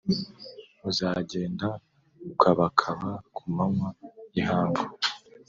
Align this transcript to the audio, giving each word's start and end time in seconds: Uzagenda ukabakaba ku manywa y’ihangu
Uzagenda 0.89 1.67
ukabakaba 2.31 3.09
ku 3.35 3.43
manywa 3.55 3.89
y’ihangu 4.33 4.83